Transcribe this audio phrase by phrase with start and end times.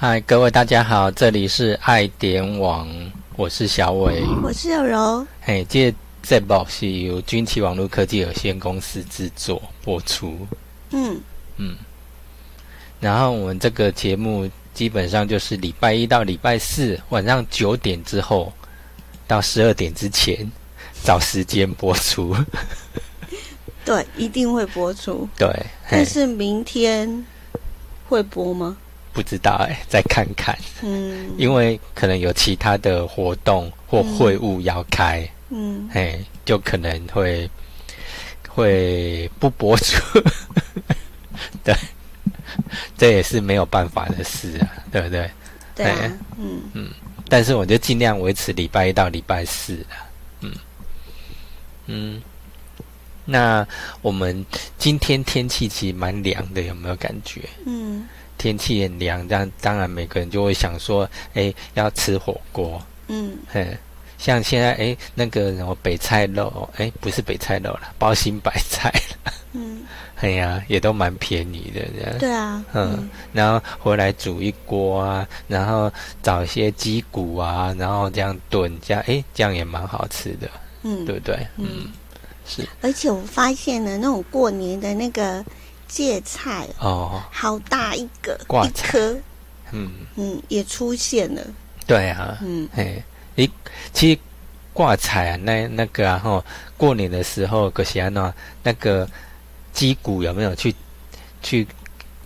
[0.00, 2.88] 嗨，各位大家好，这里是爱点网，
[3.34, 5.26] 我是小伟，我是有柔。
[5.40, 5.92] 嘿，这
[6.22, 10.38] 这部是由军旗网络科技有限公司制作播出。
[10.90, 11.20] 嗯
[11.56, 11.74] 嗯，
[13.00, 18.52] 然后我们这个节目基本上就是礼拜一到礼拜四晚上九点之后
[19.26, 20.48] 到十二点之前
[21.02, 22.36] 找时间播出。
[23.84, 25.28] 对，一定会播出。
[25.36, 25.50] 对，
[25.90, 27.26] 但是明天
[28.08, 28.76] 会播吗？
[29.18, 30.56] 不知道哎，再看看。
[30.80, 37.50] 嗯，因为可能有其他的活动或会务要开，嗯，嘿，就可能会
[38.48, 40.00] 会不播出。
[41.64, 41.74] 对，
[42.96, 45.28] 这也是没有办法的事啊，对不对？
[45.74, 46.90] 对啊，嗯嗯，
[47.28, 50.06] 但是我就尽量维持礼拜一到礼拜四啊，
[50.42, 50.52] 嗯
[51.86, 52.22] 嗯。
[53.24, 53.66] 那
[54.00, 54.46] 我们
[54.78, 57.42] 今天天气其实蛮凉的，有没有感觉？
[57.66, 58.06] 嗯。
[58.38, 62.80] 天气很凉，但当然每个人就会想说，哎，要吃火锅。
[63.08, 63.76] 嗯，嘿，
[64.16, 68.88] 像现在，哎，那个什么北菜肉，哎，不是北菜肉了，包心白菜
[69.24, 69.32] 了。
[69.54, 69.82] 嗯，
[70.20, 72.18] 哎呀，也都蛮便宜的，这样。
[72.18, 72.64] 对啊。
[72.74, 75.90] 嗯，然后回来煮一锅啊，然后
[76.22, 80.48] 找一些鸡骨啊，然后这样炖，这样，哎，这样也蛮好吃的。
[80.82, 81.46] 嗯，对不对？
[81.56, 81.90] 嗯，
[82.46, 82.68] 是。
[82.82, 85.44] 而且我发现了那种过年的那个。
[85.88, 89.16] 芥菜哦，好大一个一颗，
[89.72, 89.90] 嗯。
[90.16, 91.42] 嗯，也出现了。
[91.86, 93.02] 对啊，嗯，嘿，
[93.36, 93.50] 一
[93.92, 94.20] 其实
[94.72, 96.44] 挂彩啊，那那个啊，吼，
[96.76, 99.08] 过年的时候，可是安那那个
[99.72, 100.74] 鸡骨有没有去
[101.42, 101.66] 去，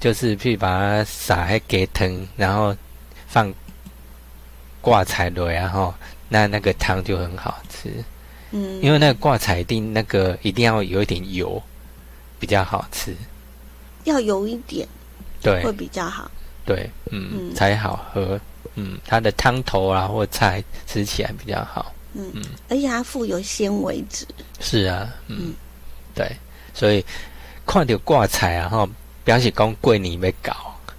[0.00, 2.76] 就是去把它撒在给藤，然后
[3.28, 3.52] 放
[4.80, 5.94] 挂彩落，然后
[6.28, 7.88] 那那个汤就很好吃。
[8.50, 11.62] 嗯，因为那个挂彩一定那个一定要有一点油，
[12.40, 13.14] 比较好吃。
[14.04, 14.86] 要有一点，
[15.40, 16.30] 对，会比较好。
[16.64, 18.40] 对，嗯，才好喝。
[18.74, 21.92] 嗯，它的汤头啊或菜吃起来比较好。
[22.14, 24.26] 嗯嗯，而且它富有纤维质。
[24.60, 25.52] 是啊，嗯，
[26.14, 26.30] 对，
[26.72, 27.04] 所以
[27.66, 28.88] 看到挂彩啊，哈，
[29.24, 30.54] 表示讲过年要搞。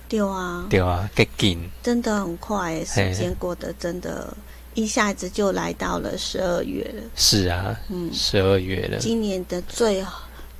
[0.10, 1.68] 对啊，对啊，给紧。
[1.82, 4.36] 真的很快，时间过得真的，
[4.76, 7.04] 一下子就来到了十二月了。
[7.16, 10.04] 是啊，嗯，十二月了，今年的最。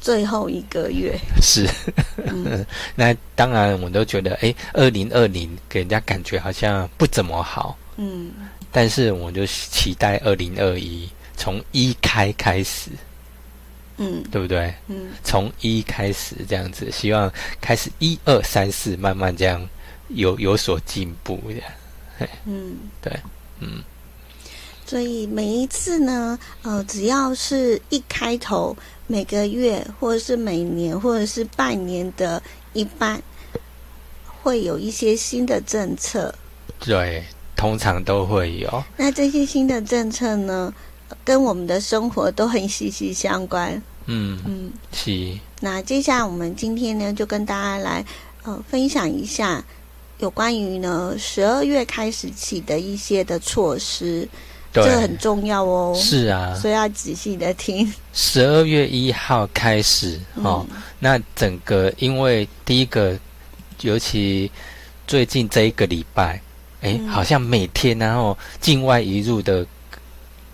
[0.04, 1.18] 最后一个月。
[1.42, 1.66] 是，
[2.94, 8.34] 那当然我都觉得，哎，二零二零给人家感觉好像不怎么好，嗯，
[8.70, 12.92] 但是我就期待二零二一从一开开始，
[13.96, 14.74] 嗯，对不对？
[14.88, 17.32] 嗯，从一开始这样子，希望
[17.62, 19.66] 开始一二三四慢慢这样
[20.10, 21.42] 有有所进步
[22.20, 23.18] 的，嗯，对，
[23.60, 23.82] 嗯。
[24.86, 28.76] 所以每一次呢，呃，只要是一开头，
[29.08, 33.22] 每个月或者是每年或者是半年的一半，
[34.42, 36.36] 会有一些新的政策。
[36.80, 37.24] 对，
[37.56, 38.84] 通常都会有。
[38.98, 40.74] 那这些新的政策呢，
[41.24, 43.82] 跟我们的生活都很息息相关。
[44.06, 45.40] 嗯嗯，是。
[45.62, 48.06] 那接下来我们今天呢，就跟大家来
[48.44, 49.64] 呃分享一下
[50.20, 54.28] 有关于呢十二月开始起的一些的措施。
[54.74, 57.94] 这很重要哦，是啊，所以要仔细的听。
[58.12, 60.66] 十二月一号开始哦，
[60.98, 63.16] 那整个因为第一个，
[63.82, 64.50] 尤其
[65.06, 66.42] 最近这一个礼拜，
[66.82, 69.64] 哎，好像每天然后境外移入的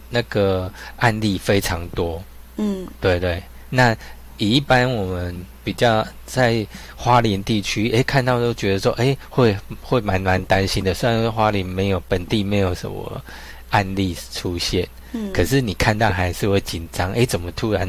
[0.10, 2.22] 那个案例非常多。
[2.58, 3.42] 嗯，对对。
[3.70, 3.96] 那
[4.38, 6.66] 以一般我们比较在
[6.96, 10.94] 花莲地区，哎，看到都觉得说，哎，会会蛮蛮担心的。
[10.94, 13.24] 虽然说花莲没有本地没有什么。
[13.70, 17.88] 案例出现，嗯，可是你看到还是会紧张，哎，怎么突然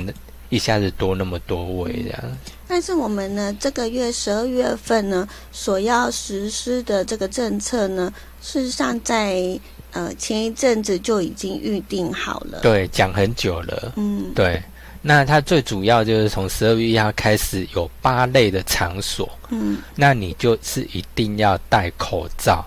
[0.49, 2.21] 一下子多那么多位这样？
[2.67, 9.59] 但是我们呢，这个月十二月份呢，所要实施的这个政策呢，事实上在
[9.93, 14.63] 呃前一阵子就已经预定好了，对，讲很久了，嗯，对。
[15.03, 22.63] 那它最主要就是从十二月一号开始有八类的场所，嗯，那你就是一定要戴口罩，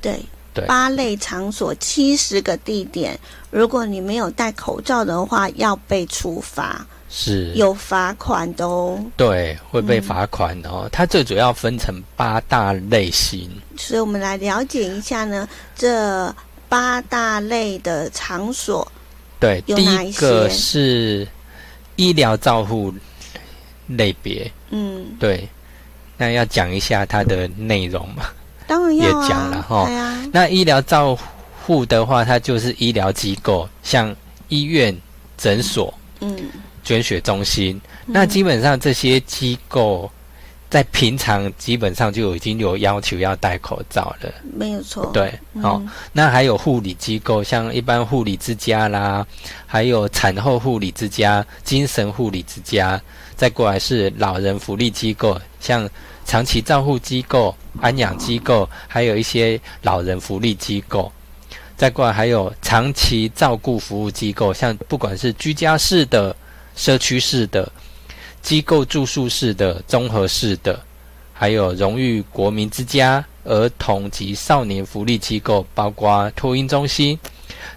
[0.00, 0.18] 对。
[0.66, 3.18] 八类场所七十个地点，
[3.50, 7.52] 如果你没有戴口罩的话，要被处罚，是。
[7.54, 8.98] 有罚款的哦。
[9.16, 10.88] 对，会被罚款哦。
[10.90, 16.34] 它最主要分成八大类型，所以我们来了解一下呢，这
[16.68, 18.86] 八大类的场所，
[19.38, 21.26] 对，第一个是
[21.96, 22.92] 医疗照护
[23.86, 25.48] 类别，嗯，对，
[26.16, 28.24] 那要讲一下它的内容嘛。
[28.66, 29.88] 当然也讲了哈，
[30.32, 31.16] 那医疗照
[31.64, 34.14] 护的话，它就是医疗机构，像
[34.48, 34.96] 医院、
[35.36, 36.36] 诊所、嗯，
[36.82, 37.80] 捐血中心。
[38.06, 40.10] 那基本上这些机构
[40.68, 44.32] 在平常基本上就已经有要求要戴口罩了。
[44.56, 45.10] 没有错。
[45.12, 45.80] 对，哦，
[46.12, 49.24] 那还有护理机构，像一般护理之家啦，
[49.66, 53.00] 还有产后护理之家、精神护理之家，
[53.36, 55.88] 再过来是老人福利机构，像
[56.26, 61.10] 长期照护机构、安养机构，还有一些老人福利机构。
[61.76, 66.34] 再过来还有长期照顾服务机构，像不管是居家式的、
[66.74, 67.70] 社区式的、
[68.42, 70.78] 机构住宿式的、综合式的，
[71.32, 77.18] 还有荣誉国民之家、儿童及少年福利机构，包括托婴中心、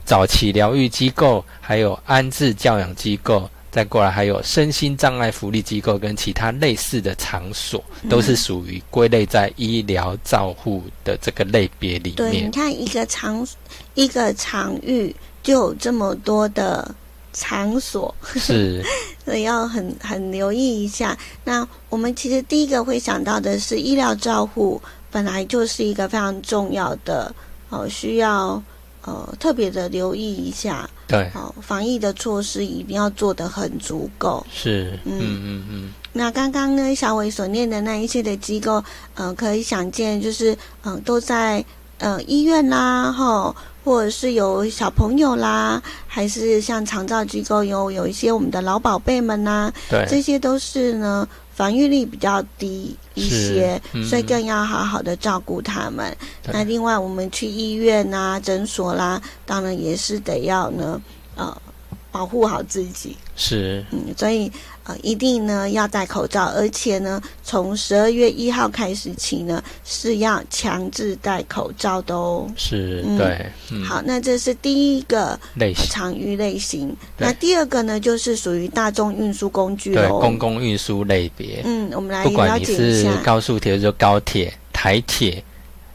[0.06, 3.50] 早期疗愈机构，还有安置教养机构。
[3.72, 12.16] 再过来还有身心障碍福利机构跟其他类似的场所，都是属于归类在医疗照护的这个类别里面。
[12.16, 13.48] 对，你看一个场
[13.94, 16.96] 一个场域就有这么多的
[17.32, 18.84] 场所，是，
[19.24, 21.16] 所以要很很留意一下。
[21.44, 24.82] 那我们其实第一个会想到的是医疗照护，
[25.12, 27.34] 本来就是一个非常重要的
[27.70, 28.62] 哦，需要。
[29.10, 34.46] 呃，特别的留意一下，对，好，防疫的措施一定要做得很足够。
[34.54, 35.94] 是，嗯嗯嗯。
[36.14, 38.84] 那刚刚呢，小伟所念的那一些的机构，
[39.16, 41.66] 呃，可以想见，就是嗯，都在
[41.98, 51.28] 呃医院啦，哈，或者是有小朋友啦，还是像长照机构有有一些我们的老宝贝们呐，对，这些都是呢。
[51.60, 56.16] 防御力比较低一些，所以更要好好的照顾他们。
[56.46, 61.02] 那另外，我们去医院啊、诊所啦，当然也是得要呢，
[61.36, 61.62] 呃，
[62.14, 63.18] 保护好自己。
[63.36, 64.50] 是，嗯，所以。
[65.02, 72.50] 一定呢要戴口罩，而且呢，从十二月一号开始起呢，是要强制戴口罩的哦。
[72.56, 73.46] 是，对。
[73.84, 76.96] 好，那这是第一个类型场域类型。
[77.18, 81.62] 那第二个呢，就是属于大众运输工具对，公共运输类别。
[81.66, 85.44] 嗯，我们来不管你是高速铁路、高铁、台铁，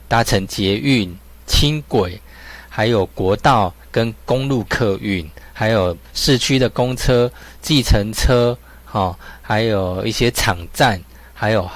[0.08, 1.14] 搭乘捷运、
[1.47, 2.20] 轻轨，
[2.69, 7.31] 还有国道跟公路客运，还有市区的公车、
[7.61, 8.56] 计程车。
[8.94, 11.00] 哦，还有一些场站，
[11.35, 11.69] 还有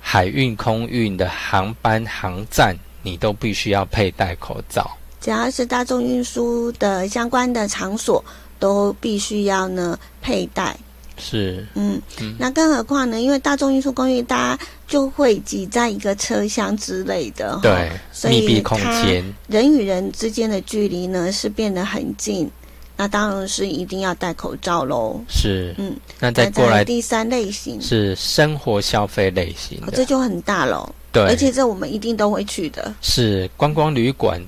[0.00, 4.88] 海运、空运的航班、航站，你都必须要佩戴口罩。
[5.20, 8.24] 只要是大众运输的相关的场所，
[8.60, 10.76] 都必须要呢佩戴。
[11.18, 12.00] 是，嗯，
[12.38, 13.20] 那更何况呢？
[13.20, 17.90] 因为大众运输工具，大家就会挤在一个车厢之类的，对，
[18.30, 22.48] 密闭空间，人与人之间的距离呢是变得很近。
[22.98, 25.20] 那当然是一定要戴口罩喽。
[25.28, 30.90] 是，嗯，那再过来第三类型是生活消费类型，这就很大喽。
[31.12, 32.94] 对，而且这我们一定都会去的。
[33.02, 34.42] 是观光旅馆，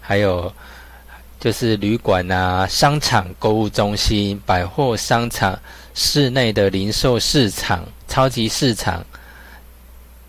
[0.00, 0.52] 还有
[1.38, 5.56] 就是旅馆啊、商场、购物中心、百货商场、
[5.94, 9.04] 室内的零售市场、超级市场、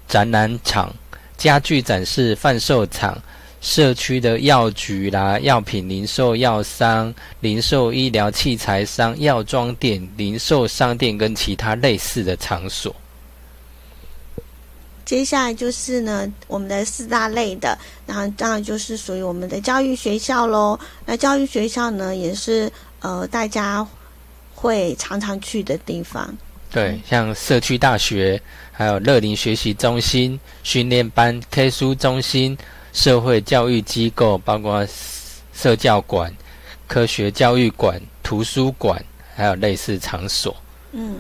[0.08, 0.94] 展览场、
[1.36, 3.18] 家具展示贩售场。
[3.66, 12.96] 社区的药局啦、药品零售药商、零售医疗器材商、药妆店、零售商店跟其他类似的场所。
[15.04, 17.76] 接下来就是呢，我们的四大类的，
[18.06, 20.80] 然后当然就是属于我们的教育学校喽。
[21.04, 23.86] 那教育学校呢，也是呃大家
[24.54, 26.32] 会常常去的地方。
[26.70, 28.39] 对，像社区大学，
[28.72, 32.56] 还有乐龄学习中心、训练班、K 书中心。
[32.96, 34.88] 社会教育机构包括
[35.54, 36.34] 社教馆、
[36.88, 39.04] 科学教育馆、图书馆，
[39.36, 40.56] 还有类似场所。
[40.94, 41.20] 嗯，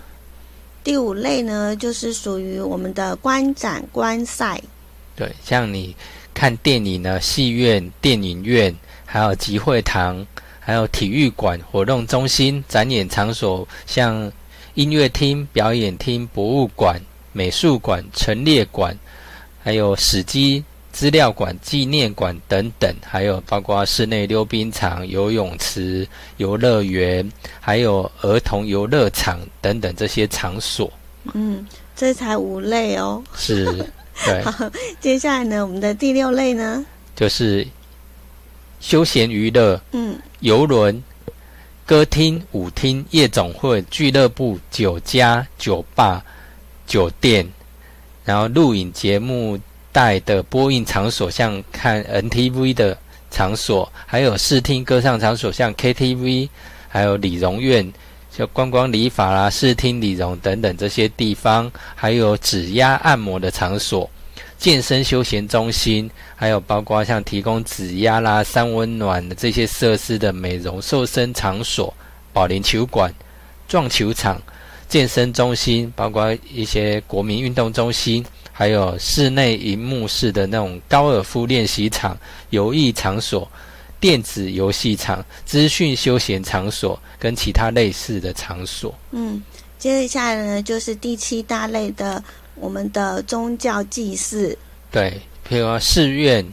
[0.85, 4.59] 第五类呢，就是属于我们的观展观赛。
[5.17, 5.93] 对，像你
[6.33, 8.73] 看电影呢，戏院、电影院，
[9.05, 10.25] 还有集会堂，
[10.61, 14.31] 还有体育馆、活动中心、展演场所，像
[14.75, 17.01] 音乐厅、表演厅、博物馆、
[17.33, 18.97] 美术馆、陈列馆，
[19.61, 20.63] 还有史基。
[20.95, 30.89] 资料馆、纪念馆等等，还有包括室内溜冰场、游泳池、游乐园，还有儿童游乐场等等这些场所。
[31.33, 33.21] 嗯，这才五类哦。
[33.35, 33.65] 是，
[34.23, 34.41] 对。
[34.49, 34.71] 好，
[35.01, 37.67] 接下来呢，我们的第六类呢，就是
[38.79, 39.77] 休闲娱乐。
[39.91, 41.03] 嗯，游轮、
[41.85, 46.23] 歌厅、舞厅、夜总会、俱乐部、酒家、酒吧、
[46.87, 47.45] 酒店，
[48.23, 49.59] 然后录影节目。
[49.95, 52.97] 带的播映场所，像看 NTV 的
[53.31, 56.49] 场所，还有视听歌唱场所，像 KTV，
[56.89, 57.93] 还有理容院，
[58.29, 64.09] 像观光理发啦、视听理容等等这些地方，还有指压按摩的场所，
[64.57, 71.93] 健身休闲中心，还有包括像提供指压啦、三温暖的这些设施的美容瘦身场所，
[72.33, 73.13] 保龄球馆、
[73.65, 74.41] 撞球场、
[74.89, 78.25] 健身中心，包括一些国民运动中心，
[78.57, 82.17] 还有室内荧幕式的那种高尔夫练习场、
[82.51, 83.45] 游艺场所、
[83.99, 88.95] 电子游戏场、资讯休闲场所跟其他类似的场所。
[89.11, 89.43] 嗯，
[89.77, 92.23] 接下来呢就是第七大类的
[92.55, 94.57] 我们的宗教祭祀。
[94.89, 96.45] 对，譬如说寺院，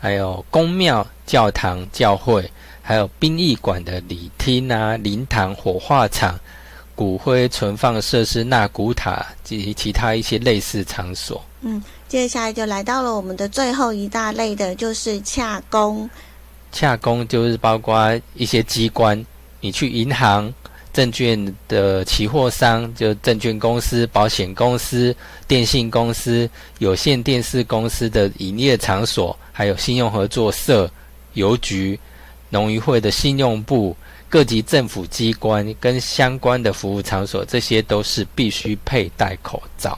[0.00, 2.50] 还有宫庙、教堂、教会。
[2.86, 6.38] 还有殡仪馆的礼厅啊、灵堂、火化场、
[6.94, 11.44] 骨灰存放设施、纳古塔及其他一些类似场所。
[11.62, 16.08] 嗯，接下来就来到了我们的最后一大类的，就是洽公。
[16.72, 19.24] 洽公就是包括一些机关，
[19.60, 20.52] 你去银行、
[20.92, 25.14] 证券的期货商，就证券公司、保险公司、
[25.46, 26.48] 电信公司、
[26.78, 30.90] 有线电视公司的营业场所，还有信用合作社、
[31.34, 31.98] 邮局。
[32.50, 33.96] 农渔会的信用部、
[34.34, 39.96] 各级政府机关跟相关的服务场所，这些都是必须佩戴口罩。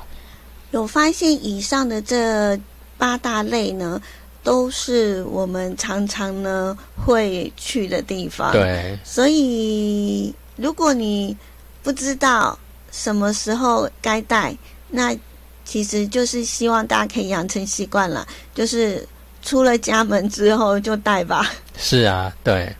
[0.73, 2.61] 有发现以上的这
[2.99, 3.99] 八大类呢，
[4.43, 8.53] 都是我们常常呢会去的地方。
[8.53, 11.35] 对，所以如果你
[11.83, 12.59] 不知道
[12.93, 14.55] 什么时候该戴，
[14.91, 15.17] 那
[15.65, 19.03] 其实就是希望大家可以养成习惯了，就是。
[19.43, 21.49] 出了家门之后就戴吧。
[21.79, 22.75] 是啊，对。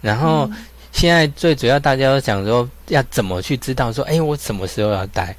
[0.00, 0.50] 然后
[0.92, 5.34] 现在最主要大家都想说，要怎么去知道说，哎，我什么时候要带？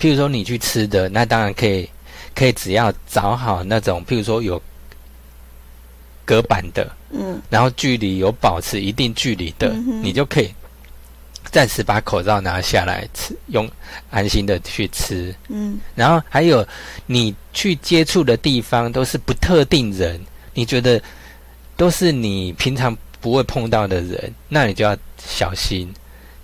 [0.00, 1.88] 譬如说你去吃的，那当然可以，
[2.34, 4.60] 可以只要找好那种，譬如说有
[6.24, 9.70] 隔板的，嗯，然后距离有保持一定距离的，
[10.02, 10.54] 你就可以。
[11.52, 13.70] 暂时把口罩拿下来吃，用
[14.10, 15.34] 安心的去吃。
[15.48, 16.66] 嗯，然后还有
[17.06, 20.20] 你去接触的地方都是不特定人，
[20.54, 21.00] 你觉得
[21.76, 22.94] 都是你平常
[23.26, 25.92] 不会碰到的人，那你就要小心。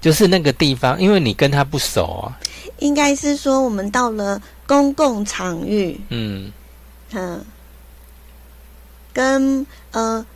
[0.01, 2.37] 就是那个地方，因为你跟他不熟啊。
[2.81, 6.51] 应该是说，我们到了公共场域，嗯
[7.13, 7.41] 嗯，
[9.13, 10.27] 跟呃，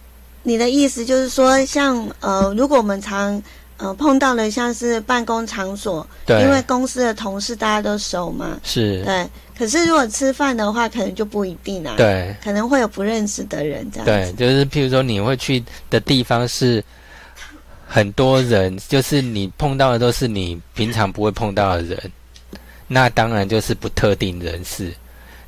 [0.45, 3.43] 你的意思就是说，像呃，如果我们常。
[3.79, 9.29] 呃，碰到了像是办公场所，对，因为公司的同事大家都熟嘛，是，对。
[9.59, 14.05] 可是如果吃饭的话，可能就不一定啦，对，可能会有不认识的人这样。
[14.05, 16.83] 对，就是譬如说你会去的地方是
[17.87, 21.99] 很多人，就是你碰到的都是你平常不会碰到的人，
[22.87, 24.93] 那当然就是不特定人士。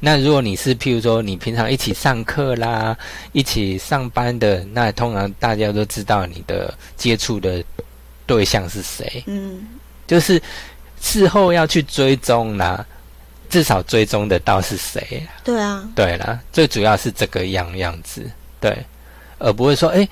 [0.01, 2.97] 那如果你是譬如说你平常一起上课啦，
[3.33, 7.65] 一起上班的，那通常大家都知道你的接触的。
[8.29, 9.25] 对象是谁？
[9.27, 9.67] 嗯，
[10.07, 10.41] 就是
[11.01, 12.87] 事后要去追踪啦，
[13.49, 15.27] 至少追踪得到是谁。
[15.43, 18.31] 对啊，对了，最主要是这个样样子，
[18.61, 18.77] 对，
[19.39, 20.07] 而不会说，哎，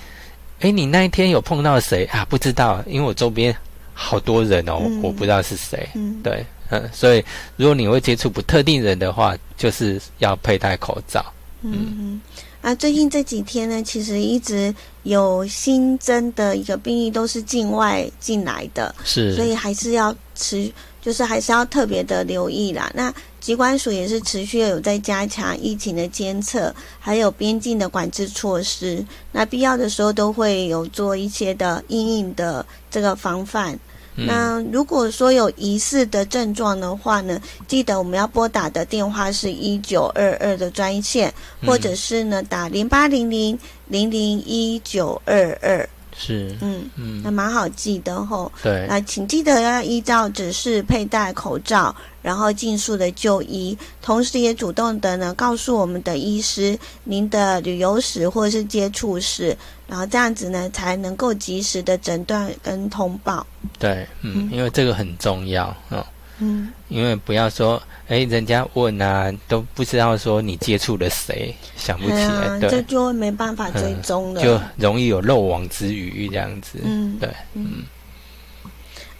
[0.60, 2.24] 哎，你那一天有碰到谁啊？
[2.28, 3.54] 不知道，因为我周边
[3.92, 5.86] 好多人哦，我不知道是谁。
[5.94, 7.22] 嗯，对，嗯，所以
[7.56, 11.24] 如果你会接触不特定人的话，就是要佩戴口罩。
[11.60, 12.20] 嗯。
[12.66, 20.68] 啊，最近这几天呢，其实一直有新增的一个病例，都是境外进来的，是，所以还是要持，
[21.00, 22.90] 就是还是要特别的留意啦。
[22.92, 33.78] 那机关署也是持续有在加强疫情的监测，还有边境的管制措施，那必要的时候都会有做一些的阴影的这个防范。
[34.16, 41.32] 那如果说有疑似的症状的话呢，记得我们要拨打的电话是一九二二的专线，
[41.66, 43.58] 或者是呢打零八零零
[43.88, 45.88] 零零一九二二。
[46.18, 48.50] 是，嗯嗯，那蛮好记的吼。
[48.62, 59.56] 对，那请记得要依照指示佩戴口罩，然后尽速的就医，同时也主动的呢告诉我们的医师您的旅游史或者是接触史，
[59.86, 63.46] 然后这样子呢才能够及时的诊断跟通报。
[63.78, 66.06] 对，嗯，因为这个很重要啊。
[66.38, 76.78] 嗯，因为不要说，哎，人家问啊，都不知道说你接触了谁，想不起来，对，这就没办法追踪了，就容易有漏网之鱼这样子。
[76.84, 77.82] 嗯，对，嗯。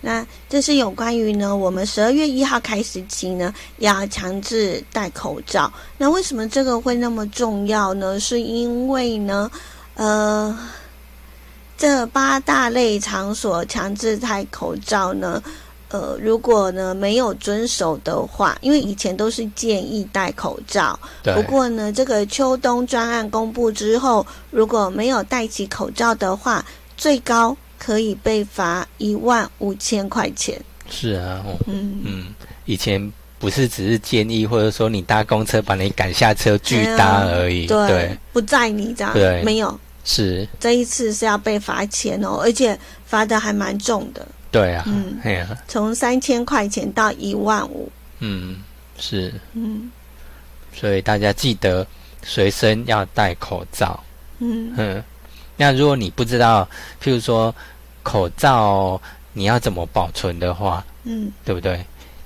[0.03, 5.73] 那这是有关于呢，我们十二月一号开始起呢，要强制戴口罩。
[5.99, 8.21] 那为什么这个会那么重要呢？
[8.21, 9.51] 是因为呢，
[9.95, 10.57] 呃，
[11.77, 15.43] 这八大类场所强制戴口罩呢。
[15.89, 20.99] 呃，如果呢没有遵守的话，因为以前都是建议戴口罩。
[21.23, 26.65] 不过呢，这个秋冬专案公布之后，如果没有戴起口罩的话，
[26.97, 30.61] 最高可以被罚一万五千块钱。
[30.91, 39.79] 是啊，嗯嗯，以前不是只是建议，或者说你搭公车把你赶下车拒搭而已，对，不载你这样，对，没有。
[40.05, 44.25] 是这一次是要被罚钱哦，而且罚的还蛮重的。
[44.51, 48.57] 对啊，嗯哎呀，从三千块钱到一万五，嗯，
[48.99, 49.91] 是，嗯。
[50.73, 51.87] 所以大家记得
[52.23, 54.03] 随身要戴口罩。
[54.39, 54.73] 嗯。
[54.77, 55.03] 嗯，
[55.57, 56.69] 那如果你不知道，
[57.03, 57.55] 譬如说
[58.03, 59.01] 口罩
[59.33, 61.31] 你要怎么保存的话，嗯。
[61.45, 61.85] 对不对？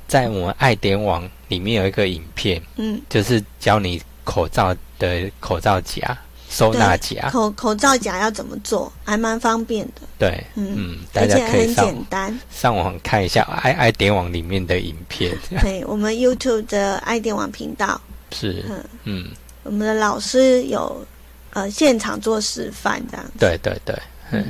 [0.08, 6.18] 在我们爱点网里面有一个影片，嗯，就是教你口罩的口罩夹、
[6.50, 7.30] 收纳夹。
[7.30, 12.40] 口口罩夹要怎么做，还蛮方便的，对，嗯嗯，大而家可以上简单。
[12.50, 15.32] 上网看一下爱爱点网里面的影片。
[15.62, 17.98] 对我们 YouTube 的爱电网频道，
[18.32, 19.30] 是，嗯，嗯，
[19.62, 21.06] 我们的老师有
[21.52, 23.32] 呃现场做示范这样子。
[23.38, 23.96] 对对对，
[24.32, 24.44] 嗯。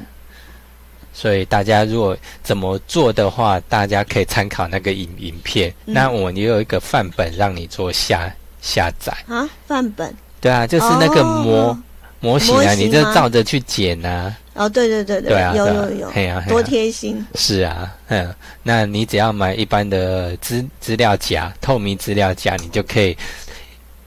[1.12, 5.68] 所以大家如果怎么做的话，大家可以参考那个影影片。
[5.84, 9.12] 嗯那我们也有一个范本让你做下下载。
[9.26, 11.82] 啊，范本对啊，就是那个模、哦
[12.20, 14.36] 模型啊，你就照着去剪啊。
[14.54, 17.24] 哦，对对对对啊，有对啊有有，嘿多贴心。
[17.34, 23.16] 是啊，嗯，那你只要买一般的资资料夹，透明资料夹，你就可以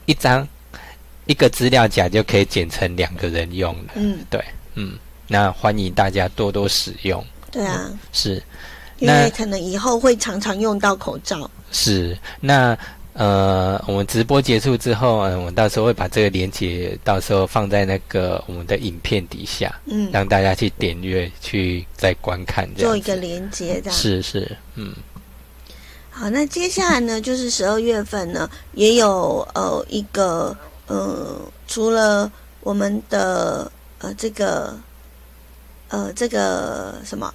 [0.05, 0.47] 一张
[1.25, 3.93] 一个资料夹就可以剪成两个人用了。
[3.95, 4.43] 嗯，对
[4.75, 4.93] 嗯，
[5.27, 7.25] 那欢迎大家多多使用。
[7.49, 8.43] 对啊，是
[8.99, 11.49] 因为可能以后会常常用到口罩。
[11.71, 12.77] 是，那
[13.13, 22.89] 呃，我们直播结束之后，嗯，我到时候会把这个链接到时候放在那个我们的影片底下，嗯，让大家去点阅去再观看这样。
[22.89, 23.99] 做一个连接这样。
[23.99, 24.91] 是是，嗯，
[26.09, 34.75] 好，那接下来呢，就是十二月份呢，也有呃一个呃，除了我们的呃这个
[35.89, 37.31] 呃这个什么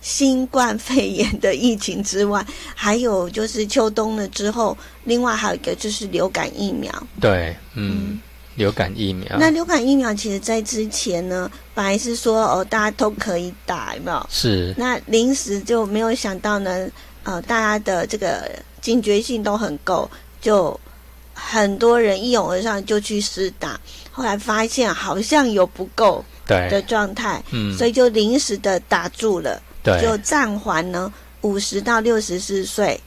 [0.00, 6.92] 新冠肺炎的疫情之外，还有就是秋冬了之后，另外还有一个就是流感疫苗。
[7.20, 8.20] 对，嗯，
[8.54, 14.26] 流感疫苗，那流感疫苗其实在之前呢，本来是说哦大家都可以打，有没有？
[14.30, 14.74] 是。
[14.76, 16.88] 那临时就没有想到呢，
[17.24, 18.50] 呃，大家的这个
[18.80, 20.78] 警觉性都很够，就
[21.34, 23.78] 很多人一涌而上就去施打，
[24.10, 29.60] 后来发现好像有不够的，状态，嗯，所以就临时的打住了，
[30.00, 33.00] 就，暂缓呢五十到六十四岁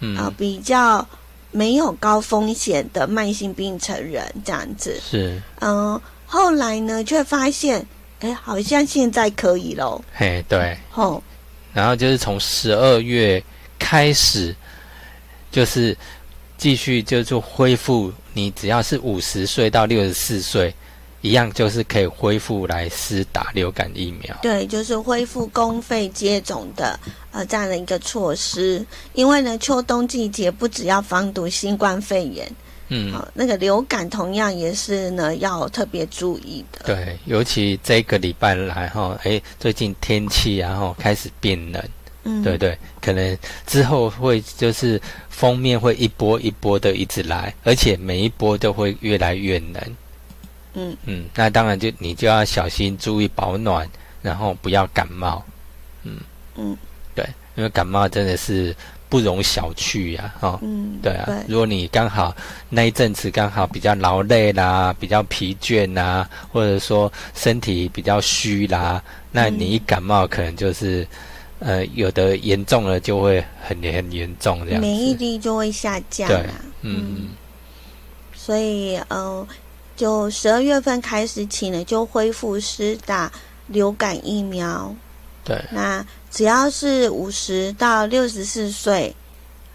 [0.00, 1.06] 嗯，啊、比较
[1.50, 7.86] 没有高风险的慢性病成人这样子，是，嗯、后来呢却发现，
[8.20, 11.22] 哎，好像现在可以喽，嘿，对，哦、
[11.72, 13.42] 然后就是从十二月
[13.78, 14.54] 开始，
[15.50, 15.96] 就是
[16.58, 20.74] 继续就是恢复，你只要是五十岁到六十四岁，
[21.26, 24.36] 一样就是可以恢复来施打流感疫苗。
[24.40, 26.98] 对，就是恢复公费接种的
[27.32, 28.84] 呃这样的一个措施。
[29.12, 32.50] 因为呢，秋冬季节不只要防堵新冠肺炎，
[32.88, 36.80] 嗯，好、那个流感同样也是呢要特别注意的。
[36.84, 41.82] 对，尤其这个礼拜来哈，哎，最近天气然后开始变冷，
[42.24, 43.36] 嗯，对对，可能
[43.66, 49.82] 之后会就是封面会一波一波的一直来，而且每一波都会越来越冷。
[50.76, 53.88] 嗯嗯，那当然就你就要小心注意保暖，
[54.22, 55.42] 然后不要感冒。
[56.04, 56.18] 嗯
[56.54, 56.76] 嗯
[57.14, 58.76] 对，因为感冒真的是
[59.08, 60.58] 不容小觑呀、哦。
[60.62, 62.36] 嗯，对啊，对，如果你刚好
[62.68, 71.06] 那一阵子刚好比较劳累啦，比较疲倦啦，或者说身体比较虚啦，那嗯你一感冒可能就是，
[71.58, 74.80] 呃，有的严重了就会很很严重这样。
[74.80, 76.60] 免疫力就会下降对啊。
[76.82, 77.30] 嗯
[78.34, 79.44] 所以呃，
[79.96, 83.32] 就十二月份开始起呢，就恢复施打
[83.66, 84.94] 流感疫苗。
[85.42, 89.14] 对，那只要是五十到六十四岁，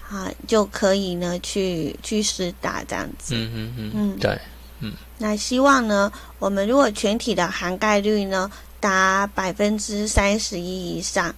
[0.10, 3.34] 啊，就可以呢去去施打这样子。
[3.36, 4.20] 嗯嗯嗯，嗯。
[4.20, 4.40] 对，
[4.80, 4.94] 嗯。
[5.18, 11.34] 那希望呢，我们如果全体的涵盖率呢达百分之三十一以上，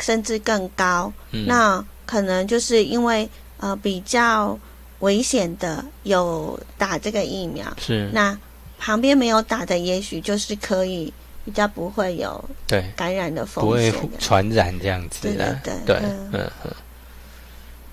[0.00, 1.46] 甚至更高，嗯。
[1.46, 4.58] 那可能就是因为呃比较
[5.00, 8.36] 危险的有打这个疫苗，是，那
[8.78, 11.12] 旁边没有打的，也许就是可以
[11.44, 14.18] 比较不会有对，感染的风险的。
[14.18, 16.30] 传染这样子的，对对对嗯。
[16.32, 16.72] 嗯，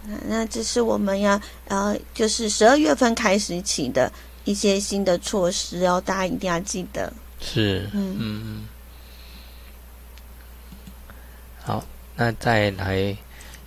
[0.07, 4.11] 那那这是我们要呃，就是十二月份开始起的
[4.43, 7.11] 一些新的措施哦，大家一定要记得。
[7.39, 8.15] 是，嗯。
[8.19, 8.67] 嗯嗯。
[11.63, 11.83] 好，
[12.15, 13.17] 那再来，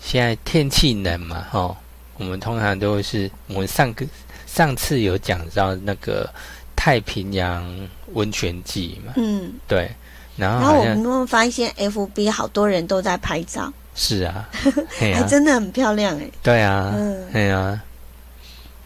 [0.01, 1.77] 现在天气冷嘛，哈，
[2.18, 4.04] 我们通常都是我们上个
[4.46, 6.28] 上次有讲到那个
[6.76, 7.64] 太平洋
[8.12, 9.90] 温泉季嘛，嗯，对，
[10.37, 14.48] 然后然后我们会发现 FB 好多人都在拍照，是啊，
[14.98, 16.28] 嘿还啊，真的很漂亮哎。
[16.42, 17.24] 对啊，嗯。
[17.33, 17.83] 对啊。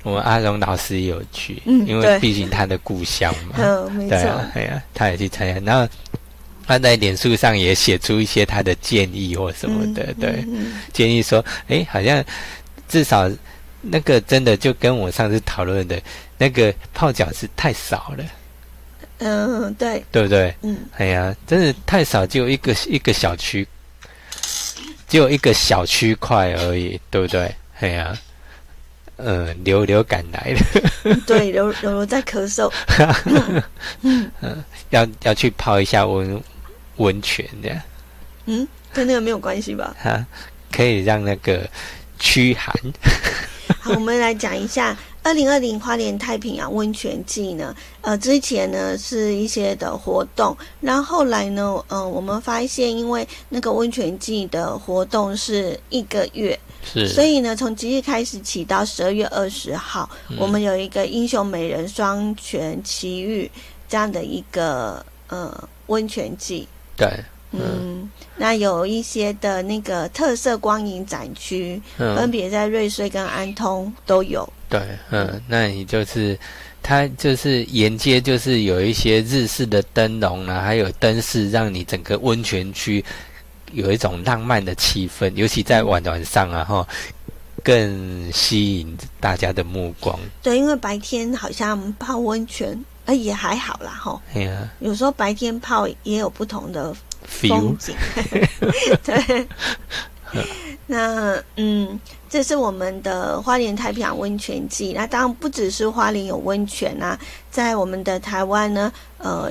[0.05, 5.61] 我们阿荣老师也有去，嗯因为毕竟他的故乡嘛， 嗯，没对啊错，，哎呀，他也去参加。
[5.65, 5.89] 然后
[6.67, 10.45] 他在脸书上也写出一些他的建议或什么的，对，
[10.93, 12.25] 建议说，哎，好像
[12.93, 13.27] 至少
[13.81, 15.99] 那个真的就跟我上次讨论的
[16.37, 18.25] 那个泡脚是太少了。
[19.17, 20.55] 嗯，对，对不对？
[20.61, 23.67] 嗯，哎呀，真的太少，只有一个一个小区，
[25.09, 27.55] 只有一个小区块而已，对不对？
[27.81, 28.15] 哎呀，
[29.17, 32.71] 嗯，流流感来了， 对，流流流在咳嗽，
[34.03, 34.31] 嗯，
[34.91, 36.43] 要要去泡一下温
[36.97, 37.81] 温泉的，
[38.45, 39.97] 嗯，跟那个没有关系吧？
[39.99, 40.27] 哈，
[40.71, 41.67] 可以让那个
[42.23, 42.73] 驱寒。
[43.83, 44.97] 好，我们来讲一下。
[45.25, 63.49] 二零二零花莲太平洋温泉季呢，呃，之前呢是一些的活动，然后后来呢，呃，我们发现因为那个温泉季的活动是一个月，是，所以呢，从即日开始起到十二月二十号，我们有一个英雄美人双全奇遇
[63.89, 67.09] 这样的一个呃温泉季，对。
[67.53, 74.51] 嗯，那有一些的那个特色光影展区，分别在瑞穗跟安通都有。
[74.71, 76.39] 对，嗯，那你就是
[76.83, 83.05] 它就是沿街就是有一些日式的灯笼啊，还有灯饰，让你整个温泉区
[83.73, 86.89] 有一种浪漫的气氛，尤其在晚晚上啊，哈，
[87.63, 90.19] 更吸引大家的目光。
[90.43, 94.19] 对，因为白天好像泡温泉，呃，也还好啦，哈。
[94.33, 96.95] 对啊，有时候白天泡也有不同的。
[97.27, 97.95] 风景，
[99.05, 99.49] 对。
[100.87, 104.95] 那嗯，这是我们的花莲太平洋温泉季。
[104.95, 107.19] 那当然不只是花莲有温泉啊，
[107.51, 109.51] 在我们的台湾呢，呃，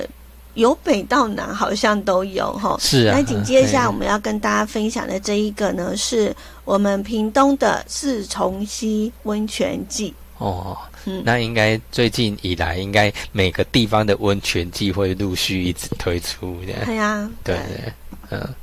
[0.54, 2.76] 由北到南好像都有哈。
[2.80, 3.16] 是啊。
[3.16, 10.12] 那紧接下我们要跟大家分享的这一个呢，是我们屏东的四重溪温泉季。
[10.42, 10.76] 哦。
[11.24, 16.84] 那应该最近以来，应该每个地方的温泉季会陆续一直推出的。
[16.84, 17.92] 对呀，对对，
[18.30, 18.54] 嗯。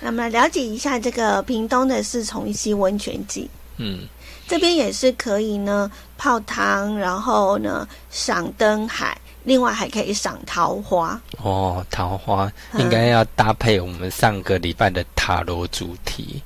[0.00, 3.48] 那么了解一下这个屏东的四重溪温泉季。
[3.76, 4.06] 嗯，
[4.46, 11.20] 这边也是可以呢泡汤，然后呢赏灯海，另外还可以赏桃花。
[11.38, 16.42] 哦，桃花应该要搭配我们上个礼拜的塔罗主题。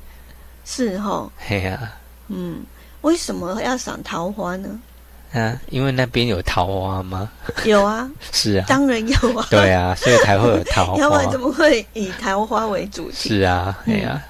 [0.65, 1.31] 是哦。
[1.37, 1.93] 嘿呀。
[2.29, 2.65] 嗯，
[3.07, 4.69] 为什么要赏桃花呢？
[5.33, 7.31] 啊，因为那边有桃花吗？
[7.65, 9.47] 有啊， 是啊，当然有啊。
[9.49, 10.99] 对啊，所以才会有桃花。
[10.99, 13.29] 要不然怎么会以桃花为主题？
[13.29, 14.21] 是啊，哎呀，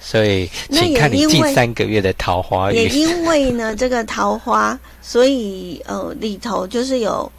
[0.00, 7.30] 所以请看你近三个月的桃花也因为呢，这个桃花，所以呃里头就是有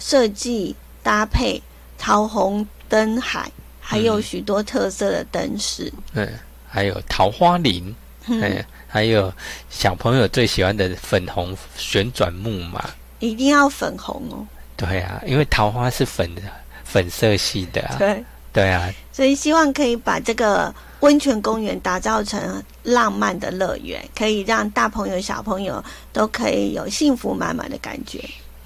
[0.00, 1.62] 设计搭配
[1.96, 3.48] 桃红灯海，
[3.80, 5.92] 还有许多特色的灯饰。
[6.14, 6.28] 嗯，
[6.68, 7.94] 还有桃花林。
[8.26, 8.64] 嗯。
[8.90, 9.30] 还有
[9.68, 14.46] 小朋友最喜欢的粉红旋转木马，一定要粉红哦。
[14.76, 16.40] 对啊，因为桃花是粉的，
[16.84, 17.96] 粉色系的啊。
[17.98, 28.18] 对对啊，所以希望可以把这个温泉公园打造成浪漫的乐园，可以让大朋友小朋友都可以有幸福满满的感觉。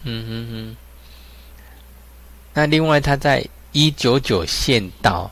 [0.05, 0.77] 嗯嗯嗯。
[2.55, 5.31] 那另外，它在一九九县道。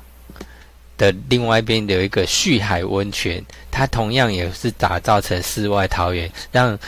[1.00, 3.42] 的另外一边有一个旭海温泉，
[3.80, 6.78] 它同样也是打造成世外桃源，让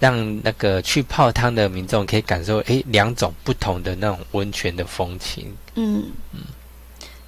[0.00, 5.56] 让那个去泡汤的民众可以感受诶两种不同的那种温泉的风情。
[5.76, 6.40] 嗯嗯。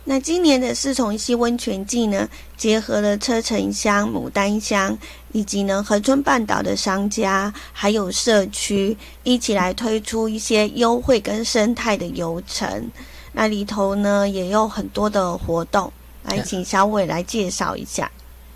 [0.02, 4.98] 那今年的四重溪温泉季呢，结合了车城乡、牡丹乡
[5.30, 12.90] 以及呢河村半岛的商家，还有社区一起来推出一些优惠跟生态的游程。
[13.30, 15.92] 那里头呢也有很多的活动。
[16.24, 18.11] 来，请小伟来介绍一下。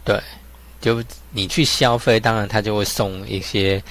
[0.05, 0.21] 对，
[0.81, 3.83] 就你去消费，当然他就会送一些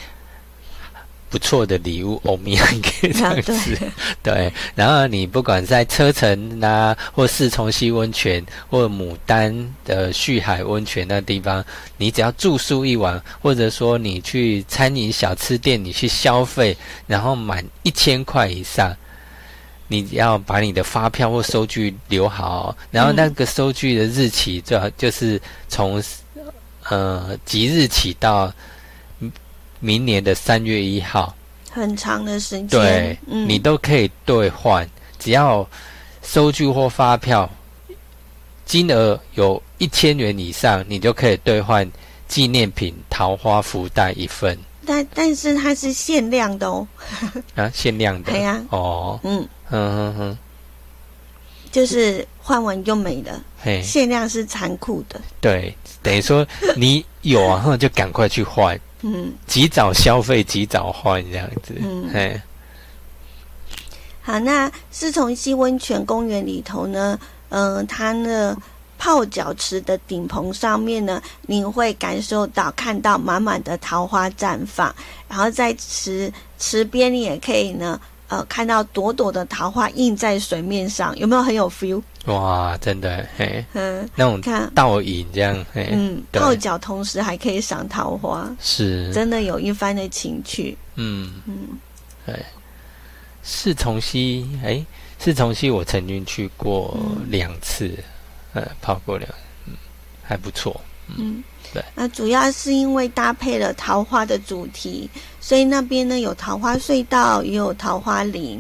[1.30, 3.78] 不错的礼物，欧米给这样子。
[4.24, 11.66] 对，然后你不管在车城啊，或四重溪温泉，或牡丹的旭海温泉那地方，
[11.98, 18.96] 你只要住宿一晚，或者说你去餐饮小吃店，你去消费，然后满一千块以上。
[19.88, 26.02] 你要把你的发票或收据留好，然后那个收据的日期最好就是从
[26.90, 28.52] 呃即日起到
[29.80, 31.36] 明年的三月一号，
[31.72, 34.88] 很长的时间，对，你都可以兑换，
[35.20, 35.68] 只要
[36.24, 37.50] 收据或发票
[38.66, 41.90] 金额有一千元以上，你就可以兑换
[42.28, 44.58] 纪念品桃花福袋一份。
[44.88, 46.88] 但但是它是限量的哦，
[47.56, 49.48] 啊，限量的， 对呀，哦，嗯。
[49.72, 50.38] 嗯哼哼，
[51.76, 53.44] 就是换完就没了，
[53.84, 55.20] 限量是残酷的。
[55.42, 61.76] 对，等于说你有啊， 就赶快去换，嗯，及早消费，及早换这样子。
[61.76, 62.42] 嗯，嘿。
[64.22, 68.56] 好，那四重溪温泉公园里头呢，嗯，它呢
[68.98, 74.96] 泡脚池的顶棚上面呢，你会感受到看到满满的桃花绽放，
[75.28, 82.02] 然后在池池边你也可以呢，呃，看到朵朵的桃花映在水面上，有没有很有 feel？
[82.26, 84.72] 哇，真的，嘿，嗯，那种看。
[84.74, 90.76] 倒影这样，嘿，嗯，泡脚同时还可以赏桃花，是，真的有一番的情趣。
[90.96, 91.56] 嗯，嗯。
[92.26, 92.44] 对，
[93.44, 94.84] 四重溪，哎，
[95.20, 97.28] 四重溪我曾经去过嗯。
[97.30, 97.96] 两次，
[98.54, 99.30] 呃，泡过两，
[99.68, 99.74] 嗯，
[100.24, 100.82] 还不错，
[101.16, 101.84] 嗯，对。
[101.94, 105.08] 那主要是因为搭配了桃花的主题，
[105.46, 108.60] 所以那边呢有桃花隧道，也有桃花林，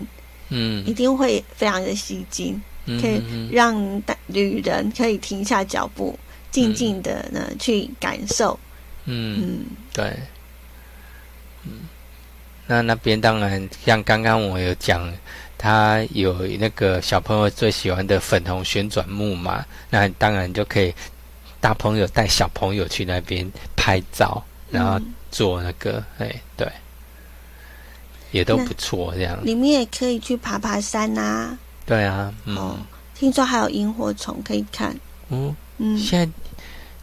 [0.49, 0.85] 嗯。
[0.85, 6.15] 一嗯，定会非常的吸睛，嗯可以嗯让大旅人可以停下脚步，
[6.51, 8.59] 静静的呢去感受。
[9.05, 9.65] 嗯，嗯。
[9.91, 10.13] 对，
[11.63, 11.71] 嗯，
[12.67, 15.11] 那那边当然像刚刚我有讲，
[15.57, 20.93] 它有那个小朋友最喜欢的粉红旋转木马，那当然就可以
[21.59, 26.65] 大朋友带小朋友去那边拍照，然后嗯做那个，哎，对，
[28.31, 34.97] 也都不错，这样，里面也可以去爬爬山呐、对啊，哦嗯，听说还有萤火虫可以看。
[35.27, 36.31] 嗯，嗯，现在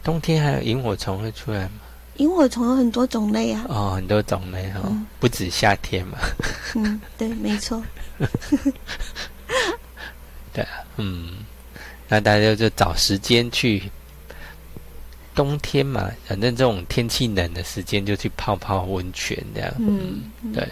[0.03, 1.73] 冬天还有萤火虫会出来吗？
[2.17, 3.65] 萤火虫有很多种类啊。
[3.69, 6.17] 哦，很多种类哦，嗯不止夏天嘛，
[6.73, 7.83] 嗯，对，没错。
[10.51, 11.33] 对啊嗯，
[12.07, 13.91] 那大家就找时间去。
[15.35, 19.73] 冬天嘛，反正这种天气冷的时间就去泡泡温泉这样。
[19.79, 20.67] 嗯，对。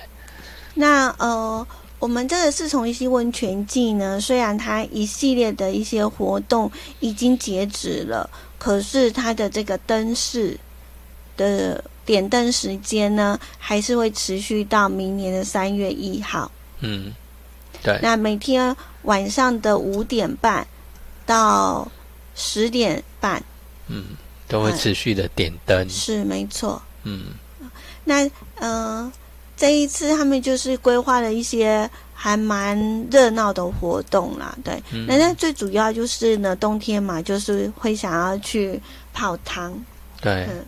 [0.74, 1.66] 那呃，
[2.00, 10.58] 我们这个是从一些温泉季呢，虽然它一系列的一些活动已经截止了，可是它的这个灯饰
[11.36, 16.52] 的点灯时间呢，还是会持续到明年的三月一号。
[16.80, 17.12] 嗯，
[17.84, 20.66] 对，那每天晚上的五点半
[21.26, 21.92] 到
[22.34, 23.44] 十点半，
[23.88, 24.06] 嗯，
[24.52, 25.90] 都会持续的点灯。
[25.90, 26.82] 是没错。
[27.04, 27.28] 嗯
[28.04, 29.12] 那呃，
[29.56, 32.78] 这一次他们就是规划了一些还蛮
[33.10, 34.74] 热闹的活动啦，对。
[34.92, 38.80] 嗯那那最主要就是呢，冬天嘛，就是会想要去
[39.14, 39.74] 泡汤。
[40.20, 40.66] 对，嗯，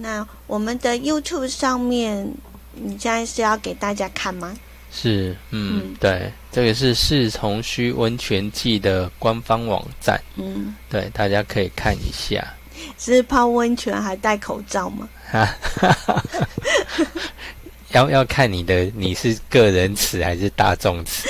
[0.00, 2.26] 那我们的 YouTube 上面，
[2.74, 4.56] 你现在是要给大家看吗？
[4.90, 12.46] 是，嗯，嗯对，这个是四重须温泉季的官方网站，嗯，对，大家可以看一下。
[12.98, 15.08] 是泡温泉还戴口罩吗？
[17.92, 21.28] 要要看你的你是个人池还是大众池，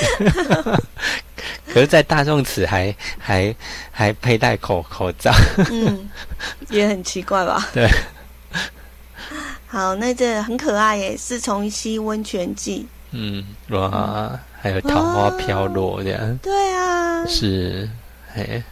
[1.66, 3.54] 可是，在大众池还还
[3.90, 5.32] 还佩戴口口罩，
[5.70, 6.08] 嗯，
[6.70, 7.68] 也很奇怪吧？
[7.74, 7.88] 对。
[9.66, 12.86] 好，那这很可爱耶，四重溪温泉季。
[13.10, 17.88] 嗯，哇，还有桃花飘落这样，对啊，是，
[18.32, 18.62] 嘿，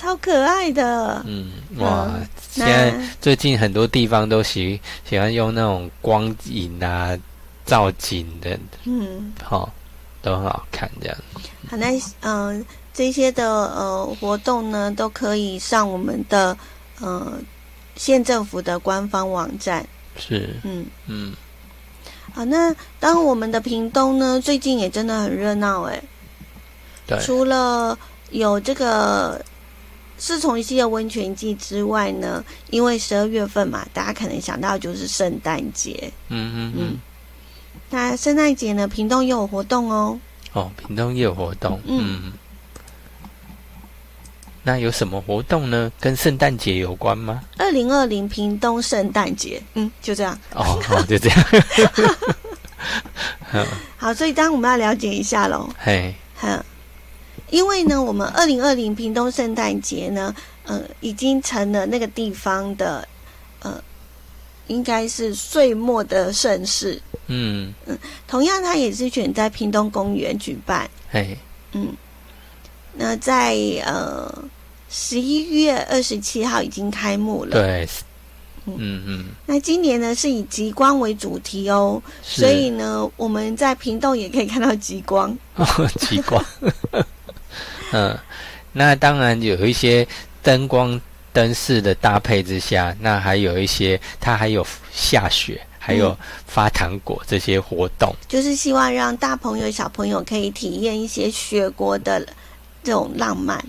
[0.00, 1.22] 超可爱的。
[1.26, 7.14] 嗯，哇，嗯现在最近很多地方都喜喜欢用那种光影啊、
[7.66, 9.70] 造景的，嗯，好、
[10.22, 11.16] 都很好看这样。
[11.68, 11.88] 好，那
[12.22, 16.56] 嗯、这些的呃活动呢，都可以上我们的
[17.00, 17.34] 呃
[17.94, 19.86] 县政府的官方网站。
[20.16, 21.34] 是，嗯，嗯，
[22.32, 26.02] 好，那当我们的屏东呢，最近也真的很热闹哎。
[27.06, 27.96] 对，除了
[28.30, 29.44] 有这个
[30.20, 36.12] 四重溪的温泉季之外呢，因为十二月份嘛，大家可能想到就是圣诞节。
[36.28, 36.98] 嗯嗯嗯，
[37.88, 40.20] 那圣诞节呢，屏东也有活动哦。
[40.52, 42.32] 哦，屏东也有活动，嗯嗯。
[44.62, 45.90] 那有什么活动呢？
[45.98, 47.42] 跟圣诞节有关吗？
[47.56, 50.38] 二零二零屏东圣诞节，嗯，就这样。
[50.54, 51.44] 哦，好，就这样。
[53.96, 55.68] 好，所以当然我们要了解一下喽。
[55.78, 56.62] 嘿，哈，
[57.50, 60.34] 因为呢，我们二零二零屏东圣诞节呢，
[60.64, 63.06] 呃，已经成了那个地方的，
[63.60, 63.82] 呃，
[64.68, 67.00] 应该是岁末的盛事。
[67.26, 70.88] 嗯嗯，同样，它也是选在屏东公园举办。
[71.10, 71.36] 嘿，
[71.72, 71.88] 嗯，
[72.94, 74.44] 那在呃
[74.88, 77.52] 十一月二十七号已经开幕了。
[77.52, 77.88] 对，
[78.66, 85.36] 嗯嗯嗯，那今年呢是以极光为主题哦，所以呢，我们在屏东也可以看到极光。
[85.54, 85.66] 哦，
[86.00, 86.40] 奇怪。
[87.92, 88.18] 嗯，
[88.72, 90.06] 那当然有一些
[90.42, 91.00] 灯光
[91.32, 98.14] 灯饰的搭配之下，那还有一些它还有下雪，还有发糖果这些活动。
[98.28, 102.20] 就是希望让大朋友、小朋友可以体验一些雪国的
[102.82, 103.62] 这种浪漫。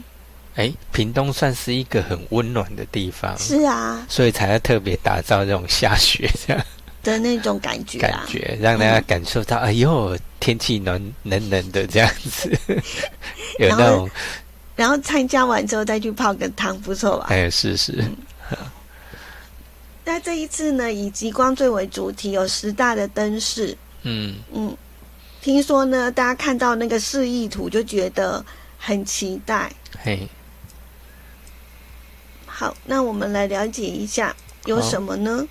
[0.55, 6.61] 哎，屏东算是一个很温暖的地方，是啊，所以才要特别打造这种下雪这样
[7.03, 8.25] 的那种感觉感啊。
[8.27, 12.51] 觉，让大家感受到，哎呦，天气暖冷冷的这样子，
[13.59, 14.09] 有那种
[14.75, 17.27] 然后参加完之后再去泡个汤，不错吧？
[17.29, 18.03] 哎，是是。
[20.03, 23.77] 那这一次呢，以极光最为主题，有十大的灯饰。
[24.01, 24.75] 嗯嗯，
[25.41, 28.43] 听说呢，大家看到那个示意图就觉得
[28.79, 29.71] 很期待。
[30.03, 30.27] 嘿，
[32.47, 34.35] 好，那我们来了解一下
[34.65, 35.45] 有什么呢？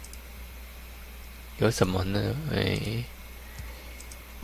[1.60, 2.34] 有什么呢？
[2.52, 3.04] 哎，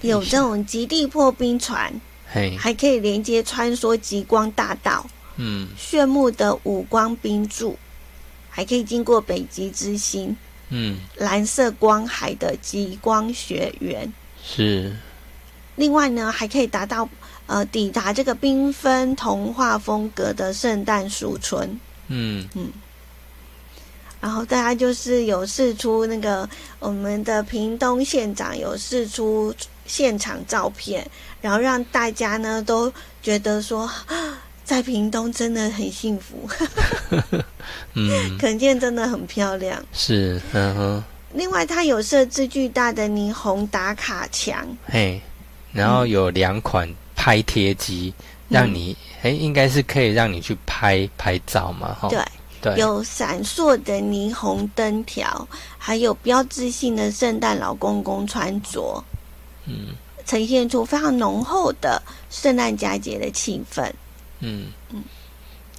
[0.02, 1.92] 有这种极地破冰船，
[2.32, 5.06] 嘿，还可以连接穿梭极光大道。
[5.36, 7.76] 嗯，炫目的五光冰柱。
[8.48, 10.34] 还可以经过北极之星，
[10.70, 14.10] 嗯，蓝色光海的极光雪原
[14.42, 14.96] 是。
[15.74, 17.06] 另外呢，还可以达到
[17.46, 22.72] 呃抵达这个缤纷童话风格的圣诞树村，嗯嗯。
[24.20, 26.48] 然后大家就是有试出那个
[26.78, 29.54] 我们的屏东县长有试出
[29.86, 31.06] 现场照片，
[31.40, 33.90] 然后让大家呢都觉得说。
[34.66, 36.50] 在屏东真的很幸福，
[37.94, 39.80] 嗯，可见真的很漂亮。
[39.92, 41.04] 是，嗯哼。
[41.34, 45.20] 另外，它有设置巨大的霓虹打卡墙，嘿，
[45.72, 48.12] 然后有两款拍贴机，
[48.48, 52.08] 让你，哎，应该是可以让你去拍拍照嘛，哈。
[52.08, 52.24] 对，对，
[52.76, 55.46] 有闪烁的霓虹灯条，
[55.78, 59.02] 还有标志性的圣诞老公公穿着，
[59.66, 63.88] 嗯，呈现出非常浓厚的圣诞佳节的气氛。
[64.40, 65.02] 嗯嗯，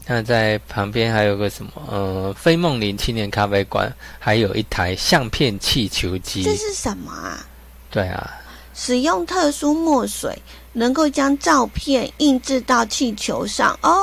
[0.06, 1.71] 那在旁边还有个什么？
[1.89, 6.43] 呃，飞梦林青年咖啡馆，还有一台相片气球机。
[6.43, 7.45] 这是什么啊？
[7.91, 8.32] 对啊，
[8.73, 10.36] 使用特殊墨水，
[10.73, 13.95] 能够将照片印制到气球上哦。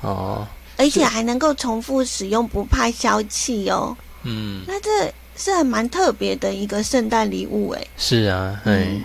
[0.00, 0.48] 哦，
[0.80, 3.96] 而且还能够重复使用，不怕消气哦。
[4.22, 7.86] 嗯，那这是很蛮特别的一个圣诞礼物哎。
[7.96, 9.02] 是啊，嗯，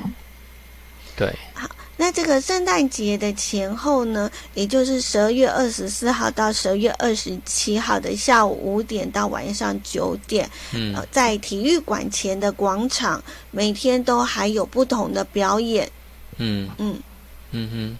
[1.16, 1.34] 对。
[1.54, 1.70] 好。
[1.98, 15.90] 那这个圣诞节的前后呢，也就是十二月二十四号到十二月二十七号的下午五点到晚上九点，嗯，在体育馆前的广场，每天都还有不同的表演，
[16.36, 17.00] 嗯嗯
[17.52, 17.98] 嗯哼，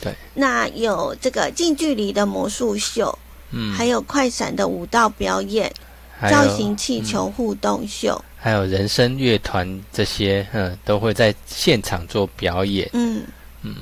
[0.00, 0.14] 对。
[0.34, 3.16] 那有这个近距离的魔术秀，
[3.50, 5.72] 嗯，还有快闪的舞蹈表演，
[6.30, 8.22] 造型气球互动秀。
[8.36, 12.88] 还有人声乐团这些，嗯，都会在现场做表演。
[12.92, 13.22] 嗯
[13.62, 13.76] 嗯，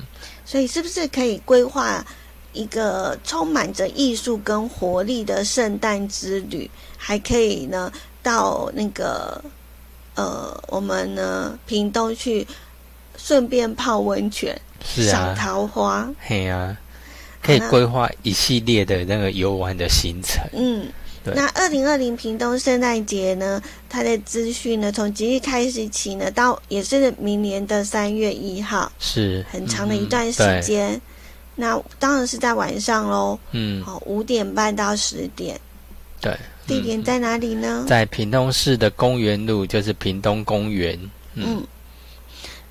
[0.45, 2.05] 所以是不是可以规划
[2.53, 6.69] 一个充满着艺术跟活力的圣诞之旅？
[6.97, 9.43] 还可以呢，到那个
[10.15, 12.47] 呃，我们呢屏东去
[13.23, 16.11] 顺便泡温泉、赏桃花。
[17.41, 20.43] 可以规划一系列的那个游玩的行程。
[20.53, 20.87] 嗯。
[21.25, 23.61] 那二零二零屏东圣诞节呢？
[23.87, 30.99] 它的资讯呢，从即日开始起呢，到也是明年的三月一号，是很长的一段时间。
[31.55, 33.39] 那当然是在晚上喽。
[33.51, 35.57] 嗯，好，五点半到十点。
[36.19, 37.85] 对，地点在哪里呢？
[37.87, 40.99] 在屏东市的公园路，就是屏东公园。
[41.35, 41.63] 嗯，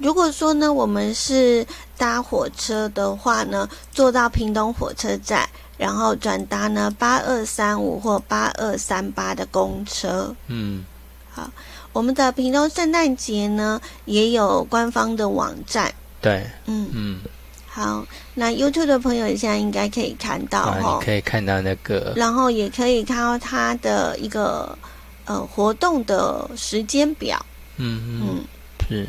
[0.03, 1.65] 如果说呢，我们是
[1.97, 5.49] 搭火车的话呢，坐到屏东火车站。
[5.79, 10.33] 然后转搭呢八二三五或八二三八的公车。
[10.47, 10.85] 嗯，
[11.29, 11.51] 好，
[11.93, 15.93] 我们的屏东圣诞节呢也有官方的网站。
[16.21, 17.21] 对，嗯嗯，
[17.67, 24.79] 好，那 YouTube 的朋友现在应该可以看到哈，可以看到那个，然后也可以看到它的一个
[25.25, 27.45] 呃活动的时间表。
[27.79, 28.45] 嗯嗯，
[28.89, 29.09] 是，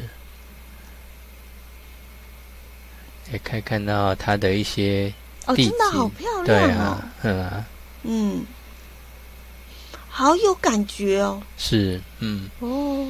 [3.32, 5.14] 也可以看到它的一些。
[5.46, 6.98] 哦，真的好漂亮哦！
[7.24, 7.64] 嗯
[8.04, 8.46] 嗯，
[10.08, 11.42] 好有感觉哦。
[11.58, 13.08] 是，嗯哦。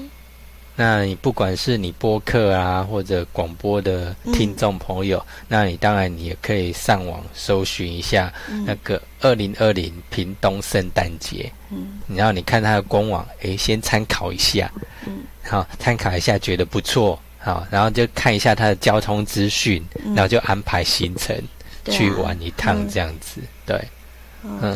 [0.76, 8.34] 那你不管是你播客啊，或者广播的听众朋友，那你当然你也可以上网搜寻一下
[8.66, 11.52] 那个二零二零屏东圣诞节。
[11.70, 14.72] 嗯，然后你看它的官网，哎，先参考一下。
[15.06, 19.84] 嗯，好，参考一下，觉得不错，好，然后就看一下它的交通资讯，
[20.16, 21.38] 然后就安排行程。
[21.88, 23.78] 去玩一趟这样子，对，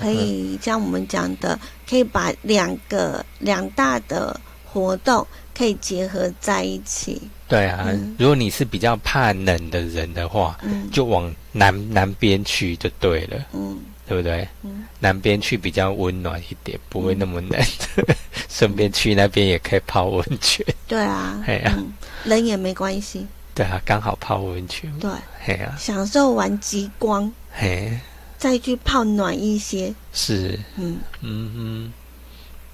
[0.02, 1.58] 可以像我们讲的，
[1.90, 5.26] 可以把两个两大的活动
[5.58, 7.22] 可以结合在一起。
[7.48, 7.88] 对啊，
[8.20, 14.48] 如果你是比较怕冷的人的话，嗯，就往南南边去就对了，嗯，对不对？
[14.64, 17.62] 嗯，南边去比较温暖一点，不会那么冷，
[18.50, 20.66] 顺便去那边也可以泡温泉。
[20.88, 21.78] 对啊，哎呀，
[22.24, 23.28] 冷也没关系。
[23.54, 24.92] 对啊，刚好泡温泉。
[25.00, 25.10] 对，
[25.44, 28.00] 嘿啊，享受完极光，嘿，
[28.38, 29.94] 再去泡暖一些。
[30.14, 31.00] 是，嗯。
[31.22, 31.92] 嗯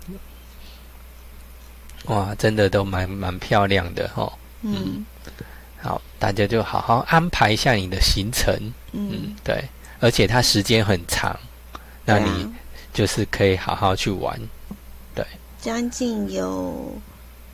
[0.10, 0.18] 嗯，
[2.06, 4.32] 哇，真的都蛮蛮漂亮的哦。
[4.62, 5.06] 嗯，
[5.82, 8.54] 好，大家就好好安排一下你的行程。
[8.92, 9.64] 嗯，对，
[10.04, 11.34] 而且它时间很长，
[12.04, 12.46] 那你
[12.94, 14.38] 就是可以好好去玩。
[15.16, 15.26] 对。
[15.62, 16.94] 将近有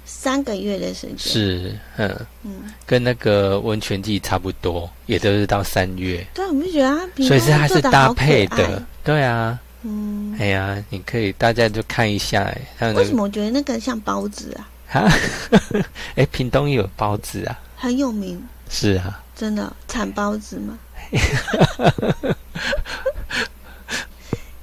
[0.03, 8.81] 三个月的时间。，是，嗯，嗯，跟那个温泉季差不多，也都是到三月，对，我们就觉得它屏所以是它是搭配的。
[9.03, 15.07] 对啊，嗯，哎呀，你可以大家就看一下，哎，为什么我觉得那个像包子啊，哈，
[16.17, 18.43] 哎，屏东也有包子啊，很有名？
[18.71, 20.79] 是啊，真的产包子吗？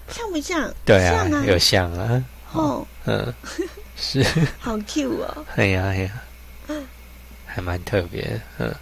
[0.08, 0.72] 像不像？
[0.84, 3.32] 对啊，像啊有像啊，哦，嗯，
[3.96, 4.24] 是，
[4.58, 5.44] 好 Q 哦。
[5.56, 6.10] 哎呀哎呀，
[7.46, 8.74] 还蛮特别的，嗯。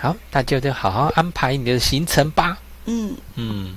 [0.00, 2.56] 好，那就就好好安排你的行程吧。
[2.84, 3.76] 嗯，嗯，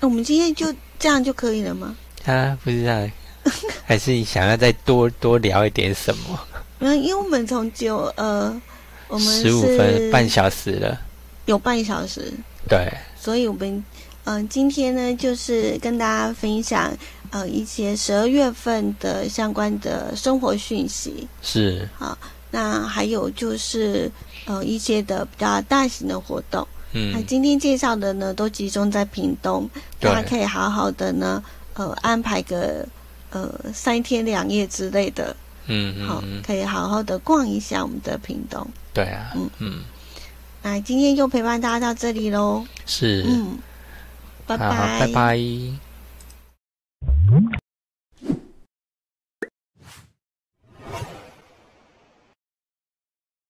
[0.00, 1.96] 我们今天就这样就可以了吗？
[2.26, 3.08] 啊，不知道，
[3.86, 6.38] 还是想要再多多聊一点什么？
[6.80, 8.60] 嗯，因为我们从九呃，
[9.08, 11.00] 我们十五分半小时了，
[11.46, 12.32] 有半小时，
[12.68, 13.82] 对，所以我们
[14.24, 16.96] 嗯、呃今天呢就是跟大家分享
[17.30, 21.28] 呃一些十二月份的相关的生活讯息。
[21.42, 21.88] 是，
[22.50, 24.10] 那还有就是
[24.46, 26.66] 呃一些的比较大型的活动。
[26.92, 27.12] 嗯。
[27.12, 29.68] 那嗯，今天介绍的呢，都集中在屏东，
[30.00, 31.42] 大家可以好好的呢，
[31.74, 32.86] 呃，安排个
[33.30, 35.34] 呃三天两夜之类的，好、
[35.66, 38.66] 嗯嗯嗯，可以好好的逛一下我们的屏东。
[38.92, 39.50] 对啊，嗯。
[39.58, 39.82] 嗯，
[40.64, 42.64] 那今天就陪伴大家到这里喽。
[42.86, 43.58] 是，嗯，
[44.46, 45.38] 拜拜，拜拜。